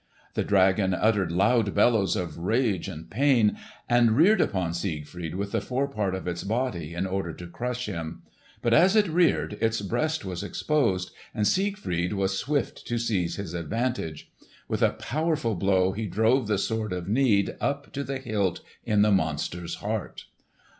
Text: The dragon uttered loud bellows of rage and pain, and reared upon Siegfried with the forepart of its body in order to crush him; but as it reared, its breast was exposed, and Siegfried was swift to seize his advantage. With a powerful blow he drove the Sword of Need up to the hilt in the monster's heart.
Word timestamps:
The 0.33 0.43
dragon 0.43 0.95
uttered 0.95 1.31
loud 1.31 1.75
bellows 1.75 2.15
of 2.15 2.39
rage 2.39 2.87
and 2.87 3.07
pain, 3.07 3.59
and 3.87 4.17
reared 4.17 4.41
upon 4.41 4.73
Siegfried 4.73 5.35
with 5.35 5.51
the 5.51 5.61
forepart 5.61 6.15
of 6.15 6.27
its 6.27 6.43
body 6.43 6.95
in 6.95 7.05
order 7.05 7.31
to 7.33 7.45
crush 7.45 7.85
him; 7.85 8.23
but 8.63 8.73
as 8.73 8.95
it 8.95 9.07
reared, 9.07 9.59
its 9.61 9.79
breast 9.83 10.25
was 10.25 10.41
exposed, 10.41 11.11
and 11.35 11.45
Siegfried 11.47 12.13
was 12.13 12.35
swift 12.35 12.83
to 12.87 12.97
seize 12.97 13.35
his 13.35 13.53
advantage. 13.53 14.31
With 14.67 14.81
a 14.81 14.93
powerful 14.93 15.53
blow 15.53 15.91
he 15.91 16.07
drove 16.07 16.47
the 16.47 16.57
Sword 16.57 16.93
of 16.93 17.07
Need 17.07 17.55
up 17.61 17.93
to 17.93 18.03
the 18.03 18.17
hilt 18.17 18.61
in 18.83 19.03
the 19.03 19.11
monster's 19.11 19.75
heart. 19.85 20.25